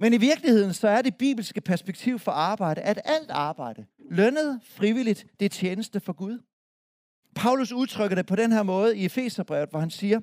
[0.00, 5.26] Men i virkeligheden så er det bibelske perspektiv for arbejde, at alt arbejde, lønnet, frivilligt,
[5.40, 6.38] det er tjeneste for Gud.
[7.34, 10.20] Paulus udtrykker det på den her måde i Efeserbrevet, hvor han siger,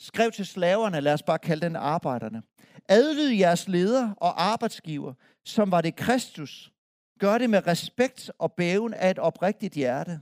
[0.00, 2.42] skrev til slaverne, lad os bare kalde den arbejderne,
[2.88, 6.72] adlyd jeres leder og arbejdsgiver, som var det Kristus.
[7.18, 10.20] Gør det med respekt og bæven af et oprigtigt hjerte.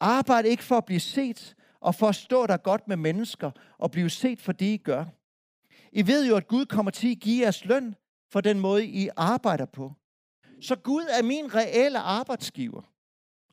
[0.00, 3.90] Arbejd ikke for at blive set, og for at stå der godt med mennesker, og
[3.90, 5.04] blive set for det, I gør.
[5.92, 7.94] I ved jo, at Gud kommer til at give jeres løn
[8.32, 9.92] for den måde, I arbejder på.
[10.60, 12.82] Så Gud er min reelle arbejdsgiver.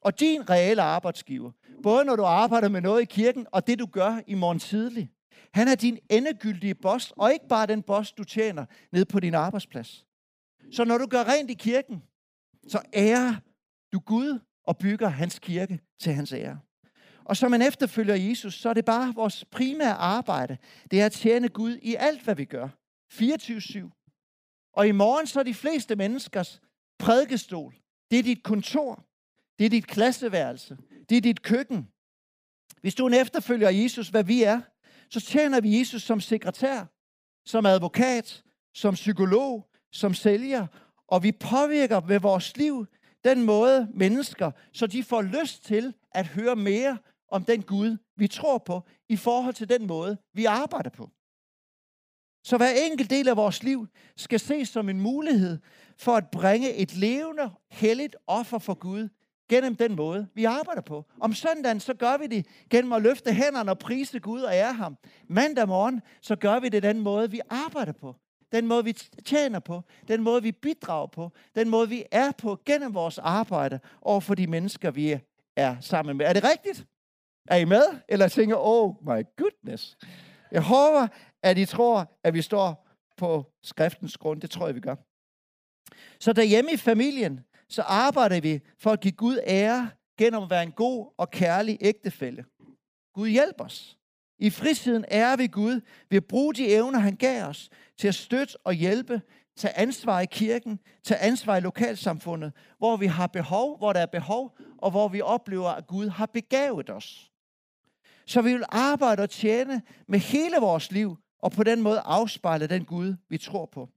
[0.02, 1.52] Og din reelle arbejdsgiver.
[1.84, 5.10] Både når du arbejder med noget i kirken, og det du gør i morgen tidlig.
[5.54, 9.34] Han er din endegyldige boss, og ikke bare den boss, du tjener ned på din
[9.34, 10.06] arbejdsplads.
[10.71, 12.04] Så når du gør rent i kirken,
[12.67, 13.36] så ærer
[13.93, 16.60] du Gud og bygger hans kirke til hans ære.
[17.28, 20.58] Og som en efterfølger Jesus, så er det bare vores primære arbejde.
[20.92, 22.70] Det er at tjene Gud i alt, hvad vi gør.
[23.13, 24.72] 24-7.
[24.74, 26.62] Og i morgen så er de fleste menneskers
[27.00, 27.76] prædikestol.
[28.12, 29.06] Det er dit kontor.
[29.60, 30.78] Det er dit klasseværelse.
[31.10, 31.88] Det er dit køkken.
[32.82, 34.62] Hvis du er en efterfølger af Jesus, hvad vi er,
[35.10, 36.86] så tjener vi Jesus som sekretær,
[37.46, 40.68] som advokat, som psykolog, som sælger,
[41.08, 42.86] og vi påvirker ved vores liv
[43.24, 46.98] den måde mennesker, så de får lyst til at høre mere
[47.30, 51.10] om den Gud, vi tror på, i forhold til den måde, vi arbejder på.
[52.44, 55.60] Så hver enkelt del af vores liv skal ses som en mulighed
[55.98, 59.10] for at bringe et levende, helligt offer for Gud
[59.50, 61.06] gennem den måde, vi arbejder på.
[61.20, 64.74] Om søndagen, så gør vi det gennem at løfte hænderne og prise Gud og ære
[64.74, 64.98] ham.
[65.30, 68.16] Mandag morgen, så gør vi det den måde, vi arbejder på.
[68.52, 68.94] Den måde, vi
[69.26, 69.84] tjener på.
[70.08, 71.32] Den måde, vi bidrager på.
[71.56, 75.20] Den måde, vi er på gennem vores arbejde over for de mennesker, vi
[75.56, 76.26] er sammen med.
[76.26, 76.86] Er det rigtigt?
[77.47, 77.83] Er I med?
[78.10, 79.97] Eller tænker, oh my goodness.
[80.51, 81.07] Jeg håber,
[81.43, 84.41] at I tror, at vi står på skriftens grund.
[84.41, 84.95] Det tror jeg, vi gør.
[86.19, 90.63] Så derhjemme i familien, så arbejder vi for at give Gud ære gennem at være
[90.63, 92.45] en god og kærlig ægtefælle.
[93.13, 93.97] Gud hjælp os.
[94.39, 98.15] I frisiden ærer vi Gud ved at bruge de evner, han gav os, til at
[98.15, 99.21] støtte og hjælpe,
[99.55, 104.05] tage ansvar i kirken, tage ansvar i lokalsamfundet, hvor vi har behov, hvor der er
[104.05, 107.31] behov, og hvor vi oplever, at Gud har begavet os.
[108.28, 112.68] Så vi vil arbejde og tjene med hele vores liv, og på den måde afspejle
[112.68, 113.90] den Gud, vi tror på.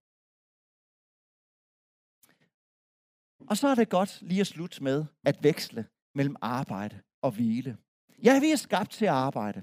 [3.48, 7.76] Og så er det godt lige at slutte med at veksle mellem arbejde og hvile.
[8.24, 9.62] Ja, vi er skabt til at arbejde.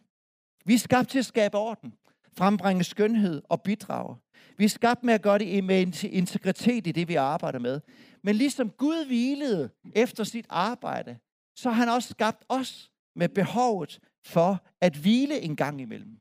[0.66, 1.94] Vi er skabt til at skabe orden,
[2.38, 4.16] frembringe skønhed og bidrage.
[4.58, 7.82] Vi er skabt med at gøre det med integritet i det, vi arbejder med.
[8.24, 11.18] Men ligesom Gud hvilede efter sit arbejde,
[11.56, 16.18] så har han også skabt os med behovet for at hvile en gang imellem.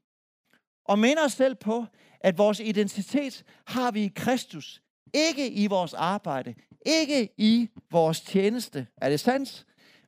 [0.85, 1.87] Og minder os selv på,
[2.21, 4.83] at vores identitet har vi i Kristus,
[5.14, 6.55] ikke i vores arbejde,
[6.87, 8.87] ikke i vores tjeneste.
[8.97, 9.66] Er det sandt?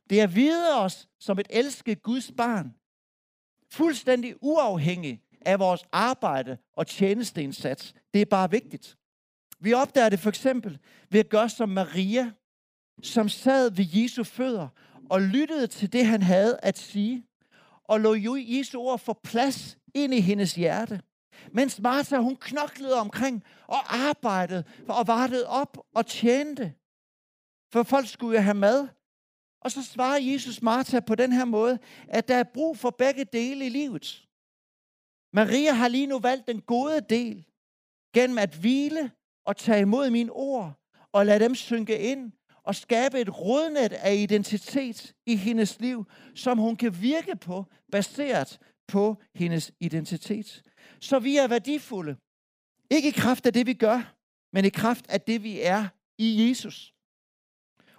[0.09, 2.73] Det er videre os som et elsket Guds barn,
[3.71, 7.93] fuldstændig uafhængig af vores arbejde og tjenesteindsats.
[8.13, 8.97] Det er bare vigtigt.
[9.59, 12.31] Vi opdager det for eksempel ved at gøre som Maria,
[13.03, 14.67] som sad ved Jesu fødder
[15.09, 17.23] og lyttede til det, han havde at sige
[17.89, 21.01] og lå Jesu ord få plads ind i hendes hjerte.
[21.51, 26.73] Mens Martha, hun knoklede omkring og arbejdede og vartede op og tjente.
[27.73, 28.87] For folk skulle jo have mad.
[29.61, 33.25] Og så svarer Jesus Martha på den her måde, at der er brug for begge
[33.25, 34.27] dele i livet.
[35.33, 37.45] Maria har lige nu valgt den gode del,
[38.13, 39.11] gennem at hvile
[39.45, 40.73] og tage imod mine ord,
[41.11, 42.31] og lade dem synke ind
[42.63, 48.59] og skabe et rodnet af identitet i hendes liv, som hun kan virke på, baseret
[48.87, 50.63] på hendes identitet.
[50.99, 52.15] Så vi er værdifulde.
[52.91, 54.15] Ikke i kraft af det, vi gør,
[54.53, 56.93] men i kraft af det, vi er i Jesus.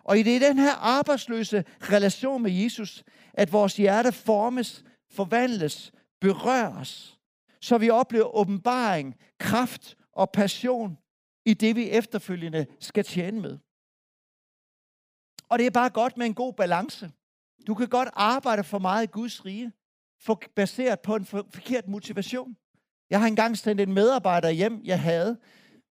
[0.04, 5.92] Og i det er den her arbejdsløse relation med Jesus, at vores hjerte formes, forvandles,
[6.20, 7.18] berøres,
[7.60, 10.98] så vi oplever åbenbaring, kraft og passion
[11.44, 13.58] i det, vi efterfølgende skal tjene med.
[15.50, 17.10] Og det er bare godt med en god balance.
[17.66, 19.72] Du kan godt arbejde for meget i Guds rige,
[20.20, 22.56] for, baseret på en for, forkert motivation.
[23.10, 25.38] Jeg har engang sendt en medarbejder hjem, jeg havde,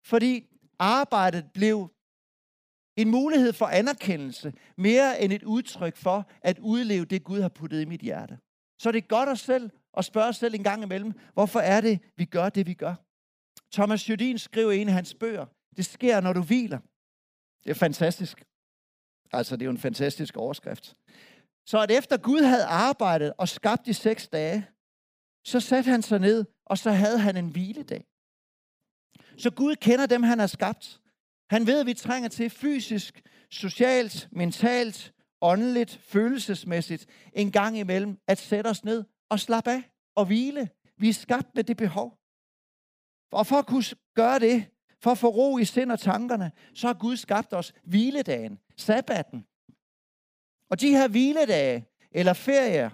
[0.05, 0.47] fordi
[0.79, 1.93] arbejdet blev
[2.97, 7.81] en mulighed for anerkendelse, mere end et udtryk for at udleve det, Gud har puttet
[7.81, 8.37] i mit hjerte.
[8.79, 11.81] Så det er godt at selv at spørge os selv en gang imellem, hvorfor er
[11.81, 12.95] det, vi gør det, vi gør?
[13.73, 15.45] Thomas Jodin skriver i en af hans bøger,
[15.77, 16.79] det sker, når du hviler.
[17.63, 18.43] Det er fantastisk.
[19.31, 20.95] Altså, det er jo en fantastisk overskrift.
[21.65, 24.67] Så at efter Gud havde arbejdet og skabt de seks dage,
[25.45, 28.05] så satte han sig ned, og så havde han en hviledag.
[29.37, 31.01] Så Gud kender dem, han har skabt.
[31.49, 38.37] Han ved, at vi trænger til fysisk, socialt, mentalt, åndeligt, følelsesmæssigt en gang imellem at
[38.37, 39.83] sætte os ned og slappe af
[40.15, 40.69] og hvile.
[40.97, 42.19] Vi er skabt med det behov.
[43.31, 43.83] Og for at kunne
[44.15, 44.65] gøre det,
[45.01, 49.45] for at få ro i sind og tankerne, så har Gud skabt os hviledagen, sabbaten.
[50.69, 52.89] Og de her hviledage, eller ferier,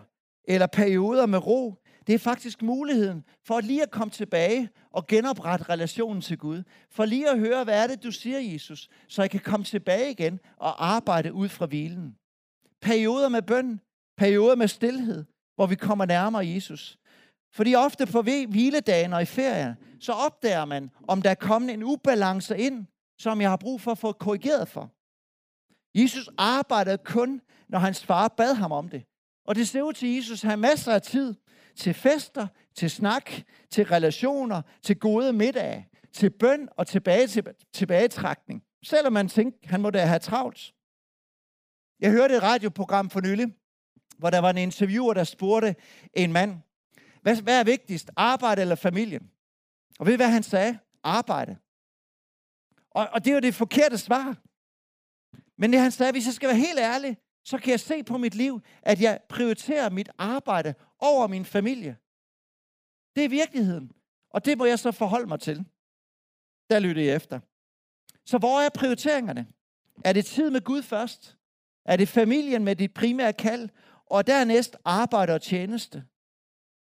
[0.47, 1.75] eller perioder med ro,
[2.07, 6.63] det er faktisk muligheden for lige at komme tilbage og genoprette relationen til Gud.
[6.91, 10.11] For lige at høre, hvad er det, du siger, Jesus, så jeg kan komme tilbage
[10.11, 12.15] igen og arbejde ud fra hvilen.
[12.81, 13.79] Perioder med bøn,
[14.17, 16.99] perioder med stillhed, hvor vi kommer nærmere Jesus.
[17.55, 21.83] Fordi ofte på hviledagen og i ferien, så opdager man, om der er kommet en
[21.83, 22.85] ubalance ind,
[23.19, 24.91] som jeg har brug for at få korrigeret for.
[25.99, 29.03] Jesus arbejdede kun, når hans far bad ham om det.
[29.45, 31.35] Og det ser ud til, at Jesus har masser af tid
[31.75, 33.31] til fester, til snak,
[33.71, 38.63] til relationer, til gode middage, til bøn og tilbage til tilbagetrækning.
[38.85, 40.73] Selvom man tænkte, han må da have travlt.
[41.99, 43.47] Jeg hørte et radioprogram for nylig,
[44.17, 45.75] hvor der var en interviewer, der spurgte
[46.13, 46.61] en mand,
[47.25, 49.31] hvad, hvad er vigtigst, arbejde eller familien?
[49.99, 50.79] Og ved I, hvad han sagde?
[51.03, 51.57] Arbejde.
[52.91, 54.37] Og, og det er jo det forkerte svar.
[55.57, 58.17] Men det han sagde, hvis jeg skal være helt ærlig, så kan jeg se på
[58.17, 61.97] mit liv, at jeg prioriterer mit arbejde over min familie.
[63.15, 63.91] Det er virkeligheden.
[64.29, 65.65] Og det må jeg så forholde mig til.
[66.69, 67.39] Der lytter jeg efter.
[68.25, 69.47] Så hvor er prioriteringerne?
[70.03, 71.37] Er det tid med Gud først?
[71.85, 73.69] Er det familien med dit primære kald?
[74.05, 76.05] Og dernæst arbejde og tjeneste?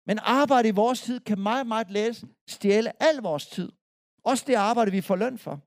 [0.06, 3.72] Men arbejde i vores tid kan meget, meget læse stjæle al vores tid.
[4.22, 5.60] Også det arbejde, vi får løn for.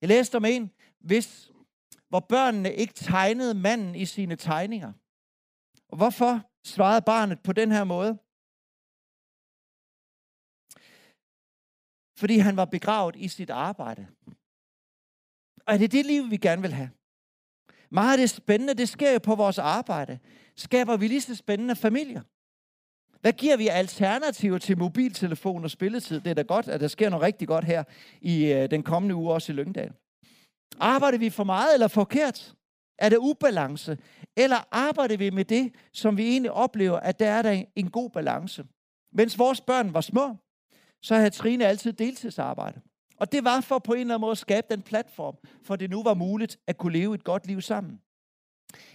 [0.00, 1.50] Jeg læste om en, hvis,
[2.08, 4.92] hvor børnene ikke tegnede manden i sine tegninger.
[5.88, 8.18] Og hvorfor svarede barnet på den her måde?
[12.18, 14.08] Fordi han var begravet i sit arbejde.
[15.66, 16.90] Og er det det liv, vi gerne vil have?
[17.90, 20.18] Meget af det spændende, det sker jo på vores arbejde.
[20.56, 22.22] Skaber vi lige så spændende familier?
[23.26, 26.20] Hvad giver vi alternativer til mobiltelefon og spilletid?
[26.20, 27.84] Det er da godt, at der sker noget rigtig godt her
[28.20, 29.92] i øh, den kommende uge også i Lyngdal.
[30.80, 32.54] Arbejder vi for meget eller forkert?
[32.98, 33.98] Er det ubalance?
[34.36, 38.10] Eller arbejder vi med det, som vi egentlig oplever, at der er der en god
[38.10, 38.64] balance?
[39.12, 40.36] Mens vores børn var små,
[41.02, 42.80] så havde Trine altid deltidsarbejde.
[43.16, 45.90] Og det var for på en eller anden måde at skabe den platform, for det
[45.90, 48.00] nu var muligt at kunne leve et godt liv sammen.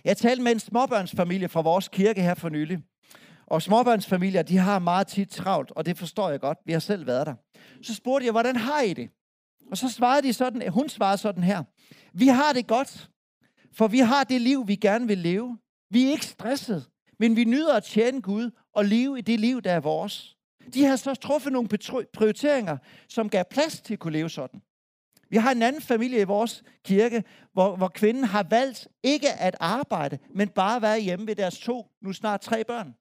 [0.03, 2.79] Jeg talte med en småbørnsfamilie fra vores kirke her for nylig.
[3.51, 6.57] Og småbørnsfamilier, de har meget tit travlt, og det forstår jeg godt.
[6.65, 7.35] Vi har selv været der.
[7.81, 9.09] Så spurgte jeg, hvordan har I det?
[9.71, 11.63] Og så svarede de sådan, hun svarede sådan her.
[12.13, 13.09] Vi har det godt,
[13.73, 15.57] for vi har det liv, vi gerne vil leve.
[15.89, 19.61] Vi er ikke stresset, men vi nyder at tjene Gud og leve i det liv,
[19.61, 20.37] der er vores.
[20.73, 21.69] De har så truffet nogle
[22.13, 22.77] prioriteringer,
[23.09, 24.61] som gav plads til at kunne leve sådan.
[25.29, 27.23] Vi har en anden familie i vores kirke,
[27.53, 31.87] hvor, hvor kvinden har valgt ikke at arbejde, men bare være hjemme ved deres to,
[32.01, 32.95] nu snart tre børn.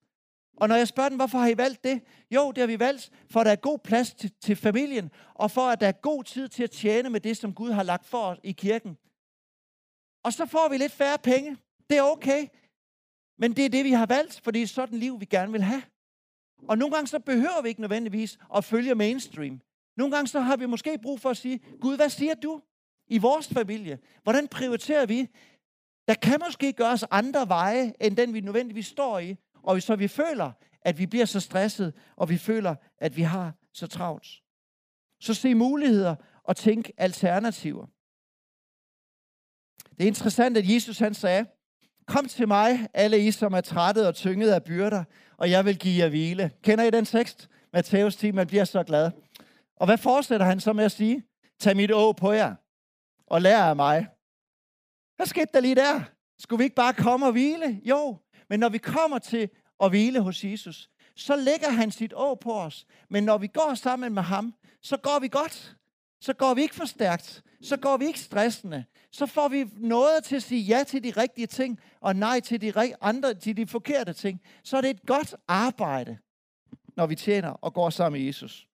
[0.60, 2.02] Og når jeg spørger dem, hvorfor har I valgt det?
[2.30, 5.50] Jo, det har vi valgt, for at der er god plads til, til familien, og
[5.50, 8.06] for at der er god tid til at tjene med det, som Gud har lagt
[8.06, 8.98] for os i kirken.
[10.24, 11.56] Og så får vi lidt færre penge.
[11.90, 12.46] Det er okay.
[13.38, 15.62] Men det er det, vi har valgt, for det er sådan liv, vi gerne vil
[15.62, 15.82] have.
[16.68, 19.60] Og nogle gange så behøver vi ikke nødvendigvis at følge mainstream.
[19.96, 22.60] Nogle gange så har vi måske brug for at sige, Gud, hvad siger du
[23.08, 23.98] i vores familie?
[24.22, 25.28] Hvordan prioriterer vi?
[26.08, 29.36] Der kan måske gøres andre veje, end den vi nødvendigvis står i.
[29.62, 30.52] Og hvis så vi føler,
[30.82, 34.28] at vi bliver så stresset, og vi føler, at vi har så travlt.
[35.20, 37.86] Så se muligheder og tænk alternativer.
[39.98, 41.46] Det er interessant, at Jesus han sagde,
[42.06, 45.04] kom til mig, alle I, som er trætte og tynget af byrder,
[45.36, 46.50] og jeg vil give jer hvile.
[46.62, 47.48] Kender I den tekst?
[47.72, 49.10] Matthæus 10, man bliver så glad.
[49.76, 51.22] Og hvad fortsætter han så med at sige?
[51.60, 52.54] Tag mit å på jer,
[53.26, 54.06] og lær af mig.
[55.16, 56.02] Hvad skete der lige der?
[56.38, 57.80] Skulle vi ikke bare komme og hvile?
[57.84, 58.18] Jo,
[58.50, 62.52] men når vi kommer til at hvile hos Jesus, så lægger han sit å på
[62.52, 62.86] os.
[63.08, 65.76] Men når vi går sammen med ham, så går vi godt.
[66.20, 67.42] Så går vi ikke for stærkt.
[67.62, 68.84] Så går vi ikke stressende.
[69.12, 72.60] Så får vi noget til at sige ja til de rigtige ting, og nej til
[72.60, 74.40] de, andre, til de forkerte ting.
[74.64, 76.18] Så er det et godt arbejde,
[76.96, 78.68] når vi tjener og går sammen med Jesus.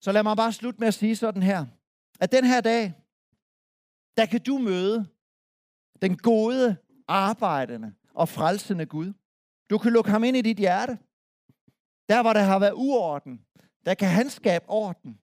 [0.00, 1.66] Så lad mig bare slutte med at sige sådan her.
[2.20, 2.94] At den her dag,
[4.16, 5.06] der kan du møde
[6.02, 6.76] den gode,
[7.12, 9.12] arbejdende og frelsende Gud.
[9.70, 10.98] Du kan lukke ham ind i dit hjerte.
[12.08, 13.40] Der, hvor der har været uorden,
[13.86, 15.18] der kan han skabe orden.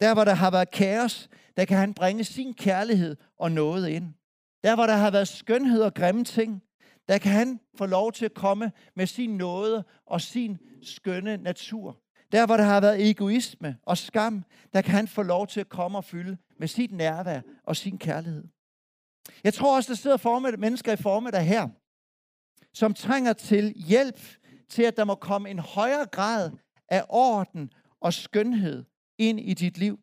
[0.00, 4.14] Der, hvor der har været kaos, der kan han bringe sin kærlighed og noget ind.
[4.64, 6.62] Der, hvor der har været skønhed og grimme ting,
[7.08, 12.00] der kan han få lov til at komme med sin nåde og sin skønne natur.
[12.32, 15.68] Der, hvor der har været egoisme og skam, der kan han få lov til at
[15.68, 18.44] komme og fylde med sit nærvær og sin kærlighed.
[19.44, 21.68] Jeg tror også, der sidder formet, mennesker i formiddag her,
[22.74, 24.20] som trænger til hjælp
[24.68, 26.50] til, at der må komme en højere grad
[26.88, 28.84] af orden og skønhed
[29.18, 30.00] ind i dit liv.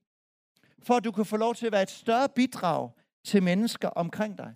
[0.83, 2.91] For at du kan få lov til at være et større bidrag
[3.25, 4.53] til mennesker omkring dig.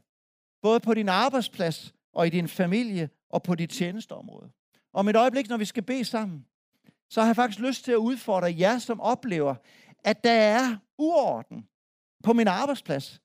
[0.62, 4.52] Både på din arbejdsplads og i din familie og på dit tjenesteområde.
[4.94, 6.46] Om et øjeblik, når vi skal bede sammen,
[7.10, 9.56] så har jeg faktisk lyst til at udfordre jer, som oplever,
[10.04, 11.68] at der er uorden
[12.24, 13.22] på min arbejdsplads.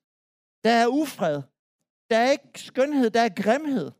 [0.65, 1.41] Der er ufred.
[2.09, 3.91] Der er ikke skønhed, der er grimhed.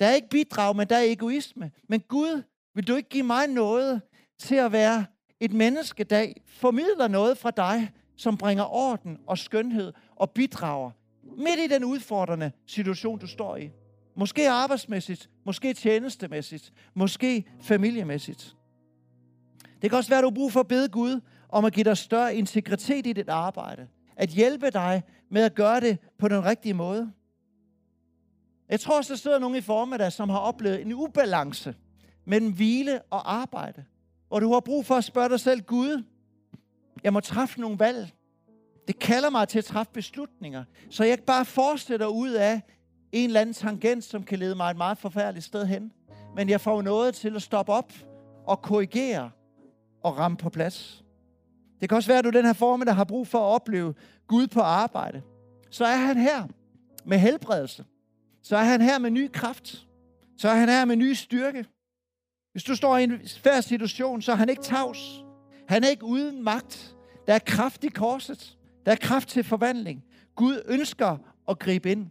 [0.00, 1.70] Der er ikke bidrag, men der er egoisme.
[1.88, 2.42] Men Gud,
[2.74, 4.02] vil du ikke give mig noget
[4.38, 5.06] til at være
[5.40, 10.90] et menneske, der formidler noget fra dig, som bringer orden og skønhed og bidrager
[11.36, 13.70] midt i den udfordrende situation, du står i.
[14.16, 18.56] Måske arbejdsmæssigt, måske tjenestemæssigt, måske familiemæssigt.
[19.82, 21.84] Det kan også være, at du har brug for at bede Gud om at give
[21.84, 23.88] dig større integritet i dit arbejde.
[24.16, 27.12] At hjælpe dig med at gøre det på den rigtige måde.
[28.68, 31.74] Jeg tror også, der sidder nogen i formiddag, som har oplevet en ubalance
[32.24, 33.84] mellem hvile og arbejde.
[34.28, 36.02] Hvor du har brug for at spørge dig selv, Gud,
[37.04, 38.12] jeg må træffe nogle valg.
[38.88, 42.60] Det kalder mig til at træffe beslutninger, så jeg ikke bare fortsætter ud af
[43.12, 45.92] en eller anden tangent, som kan lede mig et meget forfærdeligt sted hen.
[46.36, 47.92] Men jeg får noget til at stoppe op
[48.46, 49.30] og korrigere
[50.02, 51.04] og ramme på plads.
[51.80, 53.94] Det kan også være, at du den her formiddag har brug for at opleve
[54.26, 55.22] Gud på arbejde.
[55.70, 56.44] Så er han her
[57.04, 57.84] med helbredelse.
[58.42, 59.86] Så er han her med ny kraft.
[60.36, 61.66] Så er han her med ny styrke.
[62.52, 65.24] Hvis du står i en svær situation, så er han ikke tavs.
[65.68, 66.96] Han er ikke uden magt.
[67.26, 68.58] Der er kraft i korset.
[68.86, 70.04] Der er kraft til forvandling.
[70.36, 71.18] Gud ønsker
[71.48, 72.06] at gribe ind.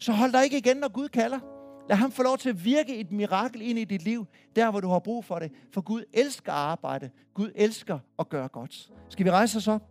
[0.00, 1.51] Så hold dig ikke igen, når Gud kalder.
[1.88, 4.26] Lad ham få lov til at virke et mirakel ind i dit liv,
[4.56, 5.52] der hvor du har brug for det.
[5.72, 7.10] For Gud elsker at arbejde.
[7.34, 8.90] Gud elsker at gøre godt.
[9.08, 9.82] Skal vi rejse os op?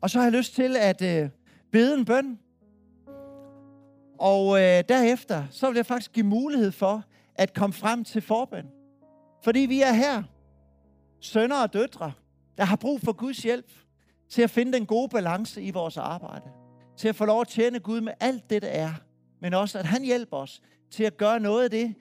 [0.00, 1.30] Og så har jeg lyst til at øh,
[1.72, 2.38] bede en bøn.
[4.18, 8.66] Og øh, derefter, så vil jeg faktisk give mulighed for at komme frem til forbøn.
[9.44, 10.22] Fordi vi er her,
[11.20, 12.12] sønner og døtre,
[12.58, 13.72] der har brug for Guds hjælp
[14.28, 16.61] til at finde den gode balance i vores arbejde.
[17.02, 18.92] Til at få lov at tjene Gud med alt det, der er.
[19.40, 21.94] Men også, at han hjælper os til at gøre noget af det,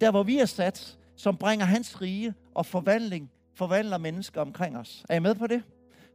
[0.00, 5.04] der hvor vi er sat, som bringer hans rige og forvandling, forvandler mennesker omkring os.
[5.08, 5.62] Er I med på det?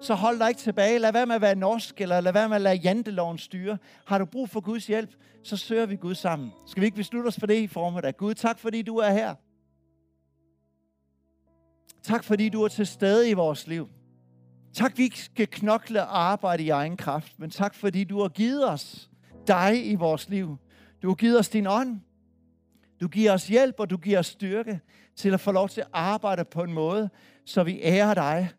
[0.01, 0.99] så hold dig ikke tilbage.
[0.99, 3.77] Lad være med at være norsk, eller lad være med at lade janteloven styre.
[4.05, 6.51] Har du brug for Guds hjælp, så søger vi Gud sammen.
[6.67, 8.17] Skal vi ikke beslutte os for det i formiddag?
[8.17, 9.35] Gud, tak fordi du er her.
[12.03, 13.89] Tak fordi du er til stede i vores liv.
[14.73, 18.29] Tak, vi ikke skal knokle og arbejde i egen kraft, men tak fordi du har
[18.29, 19.09] givet os
[19.47, 20.57] dig i vores liv.
[21.01, 21.99] Du har givet os din ånd.
[23.01, 24.79] Du giver os hjælp, og du giver os styrke
[25.15, 27.09] til at få lov til at arbejde på en måde,
[27.45, 28.49] så vi ærer dig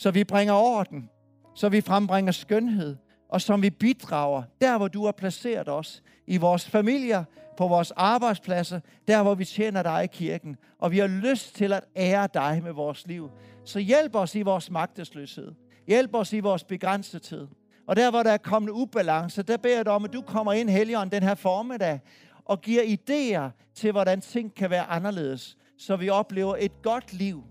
[0.00, 1.10] så vi bringer orden,
[1.54, 2.96] så vi frembringer skønhed,
[3.28, 7.24] og som vi bidrager der, hvor du har placeret os, i vores familier,
[7.60, 11.72] på vores arbejdspladser, der hvor vi tjener dig i kirken, og vi har lyst til
[11.72, 13.30] at ære dig med vores liv.
[13.64, 15.52] Så hjælp os i vores magtesløshed.
[15.86, 17.48] Hjælp os i vores begrænsethed.
[17.86, 20.52] Og der, hvor der er kommet ubalance, der beder jeg dig om, at du kommer
[20.52, 22.00] ind, Helligånd, den her formiddag,
[22.44, 27.44] og giver idéer til, hvordan ting kan være anderledes, så vi oplever et godt liv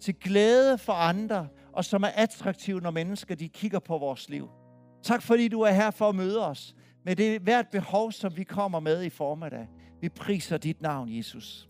[0.00, 4.48] til glæde for andre, og som er attraktiv, når mennesker de kigger på vores liv.
[5.02, 6.74] Tak fordi du er her for at møde os
[7.04, 9.68] med det hvert behov, som vi kommer med i formiddag.
[10.00, 11.68] Vi priser dit navn, Jesus.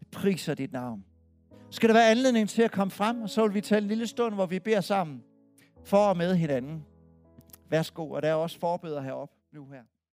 [0.00, 1.04] Vi priser dit navn.
[1.70, 4.06] Skal der være anledning til at komme frem, og så vil vi tage en lille
[4.06, 5.22] stund, hvor vi beder sammen
[5.84, 6.84] for og med hinanden.
[7.70, 9.82] Værsgo, og der er også forbeder heroppe nu her.